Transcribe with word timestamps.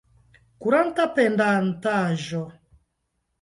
Kuranta 0.63 1.05
pendantaĵo. 1.19 2.41